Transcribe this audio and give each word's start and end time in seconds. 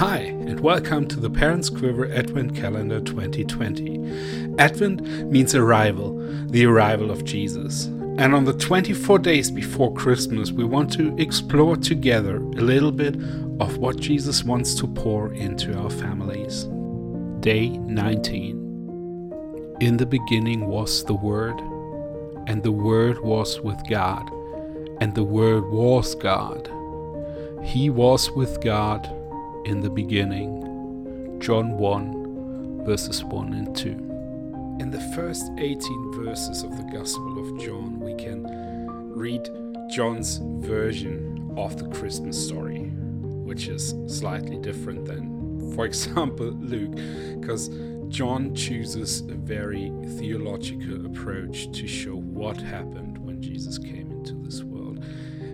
Hi, 0.00 0.16
and 0.16 0.58
welcome 0.60 1.06
to 1.08 1.20
the 1.20 1.28
Parents 1.28 1.68
Quiver 1.68 2.10
Advent 2.10 2.56
Calendar 2.56 3.02
2020. 3.02 4.54
Advent 4.58 5.02
means 5.30 5.54
arrival, 5.54 6.16
the 6.46 6.64
arrival 6.64 7.10
of 7.10 7.26
Jesus. 7.26 7.84
And 8.16 8.34
on 8.34 8.46
the 8.46 8.54
24 8.54 9.18
days 9.18 9.50
before 9.50 9.92
Christmas, 9.92 10.52
we 10.52 10.64
want 10.64 10.90
to 10.94 11.14
explore 11.18 11.76
together 11.76 12.36
a 12.36 12.62
little 12.62 12.92
bit 12.92 13.14
of 13.60 13.76
what 13.76 13.98
Jesus 13.98 14.42
wants 14.42 14.74
to 14.76 14.86
pour 14.86 15.34
into 15.34 15.78
our 15.78 15.90
families. 15.90 16.64
Day 17.40 17.68
19. 17.68 19.76
In 19.80 19.98
the 19.98 20.06
beginning 20.06 20.66
was 20.66 21.04
the 21.04 21.12
Word, 21.12 21.60
and 22.46 22.62
the 22.62 22.72
Word 22.72 23.20
was 23.20 23.60
with 23.60 23.86
God, 23.86 24.30
and 25.02 25.14
the 25.14 25.24
Word 25.24 25.68
was 25.68 26.14
God. 26.14 26.70
He 27.62 27.90
was 27.90 28.30
with 28.30 28.62
God 28.62 29.14
in 29.64 29.80
the 29.80 29.90
beginning. 29.90 31.38
John 31.40 31.76
1, 31.76 32.84
verses 32.84 33.24
1 33.24 33.52
and 33.52 33.76
2. 33.76 33.88
In 34.80 34.90
the 34.90 35.00
first 35.14 35.50
18 35.58 36.12
verses 36.24 36.62
of 36.62 36.76
the 36.76 36.84
Gospel 36.84 37.38
of 37.38 37.60
John, 37.60 38.00
we 38.00 38.14
can 38.14 38.46
read 39.14 39.48
John's 39.90 40.38
version 40.60 41.52
of 41.56 41.76
the 41.78 41.88
Christmas 41.88 42.42
story, 42.42 42.84
which 42.84 43.68
is 43.68 43.94
slightly 44.06 44.56
different 44.58 45.04
than, 45.04 45.74
for 45.74 45.84
example, 45.90 46.52
Luke, 46.52 46.94
because 47.40 47.68
John 48.08 48.54
chooses 48.54 49.20
a 49.20 49.34
very 49.34 49.92
theological 50.18 51.06
approach 51.06 51.70
to 51.72 51.86
show 51.86 52.16
what 52.16 52.60
happened 52.60 53.18
when 53.18 53.40
Jesus 53.40 53.78
came 53.78 54.10
into 54.10 54.34
this 54.42 54.62
world. 54.62 55.04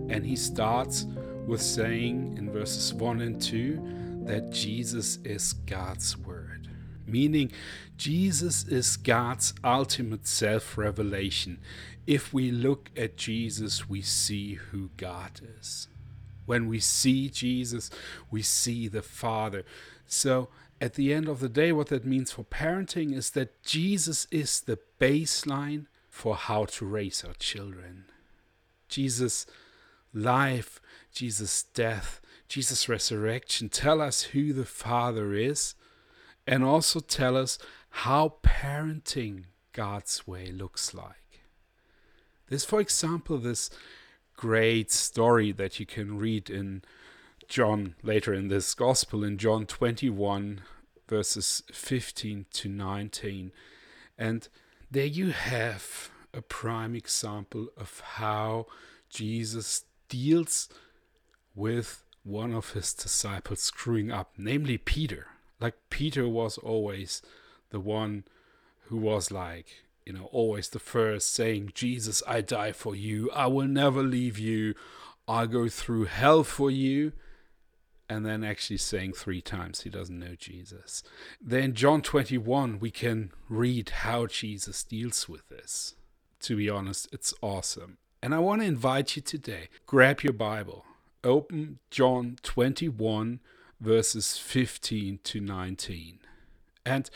And 0.09 0.25
he 0.25 0.37
starts 0.37 1.07
with 1.47 1.63
saying 1.63 2.37
in 2.39 2.51
verses 2.51 2.95
1 2.95 3.21
and 3.21 3.41
2 3.41 3.96
that 4.27 4.51
Jesus 4.51 5.19
is 5.25 5.53
God's 5.53 6.17
Word, 6.17 6.69
meaning 7.07 7.53
Jesus 7.97 8.67
is 8.67 8.97
God's 8.97 9.55
ultimate 9.63 10.27
self 10.27 10.77
revelation. 10.77 11.59
If 12.07 12.33
we 12.33 12.51
look 12.51 12.91
at 12.97 13.17
Jesus, 13.17 13.89
we 13.89 14.03
see 14.03 14.55
who 14.55 14.91
God 14.97 15.41
is. 15.59 15.89
When 16.45 16.69
we 16.69 16.81
see 16.81 17.29
Jesus, 17.29 17.91
we 18.31 18.43
see 18.43 18.89
the 18.89 19.03
Father. 19.03 19.65
So, 20.07 20.49
at 20.81 20.95
the 20.95 21.13
end 21.13 21.29
of 21.29 21.41
the 21.41 21.49
day, 21.49 21.73
what 21.73 21.89
that 21.89 22.05
means 22.05 22.33
for 22.33 22.45
parenting 22.45 23.15
is 23.15 23.31
that 23.31 23.63
Jesus 23.63 24.27
is 24.31 24.61
the 24.61 24.79
baseline 25.01 25.87
for 26.11 26.37
how 26.37 26.65
to 26.67 26.85
raise 26.85 27.25
our 27.25 27.35
children. 27.35 28.05
Jesus' 28.89 29.47
life, 30.13 30.81
Jesus' 31.13 31.63
death, 31.63 32.21
Jesus' 32.49 32.89
resurrection 32.89 33.69
tell 33.69 34.01
us 34.01 34.23
who 34.23 34.53
the 34.53 34.65
Father 34.65 35.35
is 35.35 35.75
and 36.47 36.63
also 36.63 37.01
tell 37.01 37.37
us 37.37 37.59
how 37.91 38.37
parenting 38.43 39.45
God's 39.73 40.27
way 40.27 40.51
looks 40.51 40.95
like. 40.95 41.41
There's, 42.49 42.65
for 42.65 42.81
example, 42.81 43.39
this 43.39 43.71
great 44.37 44.93
story 44.93 45.51
that 45.53 45.81
you 45.81 45.87
can 45.87 46.19
read 46.19 46.49
in 46.49 46.83
John 47.49 47.95
later 48.03 48.33
in 48.33 48.49
this 48.49 48.75
gospel 48.75 49.25
in 49.25 49.39
John 49.39 49.67
21, 49.67 50.61
verses 51.09 51.63
15 51.73 52.47
to 52.53 52.69
19. 52.69 53.53
And 54.19 54.49
there 54.91 55.07
you 55.07 55.31
have 55.31 56.11
a 56.33 56.43
prime 56.43 56.95
example 56.95 57.69
of 57.77 58.01
how 58.01 58.67
Jesus 59.09 59.85
deals 60.09 60.69
with 61.55 62.03
one 62.27 62.53
of 62.53 62.73
his 62.73 62.93
disciples 62.93 63.63
screwing 63.63 64.11
up, 64.11 64.33
namely 64.37 64.77
Peter. 64.77 65.29
Like 65.61 65.75
Peter 65.91 66.29
was 66.29 66.59
always 66.59 67.23
the 67.71 67.81
one 67.81 68.25
who 68.87 68.97
was 68.97 69.31
like, 69.31 69.67
you 70.05 70.13
know, 70.13 70.29
always 70.33 70.69
the 70.69 70.79
first 70.79 71.33
saying, 71.33 71.73
Jesus, 71.75 72.23
I 72.27 72.41
die 72.41 72.73
for 72.73 72.95
you. 72.95 73.31
I 73.31 73.47
will 73.47 73.67
never 73.67 74.03
leave 74.03 74.39
you. 74.39 74.75
I'll 75.29 75.47
go 75.47 75.69
through 75.69 76.05
hell 76.07 76.45
for 76.45 76.71
you. 76.71 77.13
And 78.09 78.25
then 78.25 78.45
actually 78.45 78.77
saying 78.77 79.15
three 79.15 79.41
times 79.41 79.81
he 79.81 79.91
doesn't 79.91 80.19
know 80.19 80.37
Jesus. 80.39 81.03
Then, 81.41 81.75
John 81.75 82.03
21, 82.03 82.79
we 82.79 82.93
can 82.93 83.33
read 83.49 83.91
how 83.91 84.27
Jesus 84.27 84.85
deals 84.85 85.29
with 85.29 85.49
this. 85.49 85.95
To 86.43 86.57
be 86.57 86.71
honest, 86.71 87.09
it's 87.13 87.35
awesome. 87.43 87.99
And 88.23 88.33
I 88.33 88.39
want 88.39 88.63
to 88.63 88.67
invite 88.67 89.17
you 89.17 89.23
today 89.23 89.69
grab 89.87 90.23
your 90.23 90.33
Bible, 90.33 90.85
open 91.25 91.79
John 91.91 92.37
21, 92.43 93.41
verses 93.81 94.39
15 94.39 95.21
to 95.25 95.41
19, 95.41 96.19
and 96.85 97.11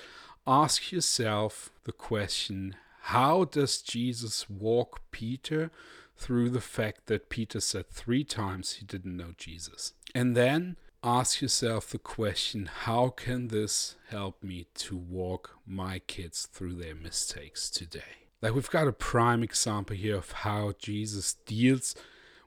ask 0.47 0.93
yourself 0.93 1.71
the 1.85 1.93
question 1.93 2.77
how 3.05 3.45
does 3.45 3.81
Jesus 3.81 4.49
walk 4.51 5.01
Peter 5.11 5.71
through 6.17 6.51
the 6.51 6.61
fact 6.61 7.07
that 7.07 7.31
Peter 7.31 7.61
said 7.61 7.89
three 7.89 8.25
times 8.25 8.75
he 8.75 8.85
didn't 8.85 9.17
know 9.17 9.33
Jesus? 9.37 9.95
And 10.15 10.37
then 10.37 10.77
ask 11.03 11.41
yourself 11.41 11.91
the 11.91 11.99
question 11.99 12.67
how 12.85 13.09
can 13.09 13.49
this 13.49 13.97
help 14.11 14.43
me 14.43 14.67
to 14.75 14.97
walk 14.97 15.57
my 15.67 15.99
kids 16.01 16.47
through 16.53 16.75
their 16.75 16.95
mistakes 16.95 17.71
today? 17.71 18.29
Like 18.43 18.55
we've 18.55 18.71
got 18.71 18.87
a 18.87 18.93
prime 18.93 19.43
example 19.43 19.97
here 19.97 20.17
of 20.17 20.33
how 20.33 20.73
Jesus 20.79 21.35
deals 21.47 21.95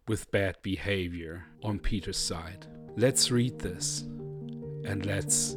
with 0.07 0.29
bad 0.31 0.57
behavior 0.61 1.45
on 1.63 1.79
Peter's 1.79 2.17
side. 2.17 2.67
Let's 2.95 3.31
read 3.31 3.59
this 3.59 4.01
and 4.01 5.05
let's 5.05 5.55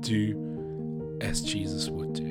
do 0.00 1.18
as 1.20 1.42
Jesus 1.42 1.88
would 1.88 2.12
do. 2.14 2.29